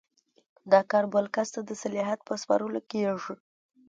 دا 0.71 0.81
کار 0.91 1.05
بل 1.13 1.25
کس 1.35 1.47
ته 1.53 1.61
د 1.65 1.71
صلاحیت 1.81 2.19
په 2.27 2.33
سپارلو 2.41 2.79
کیږي. 2.91 3.33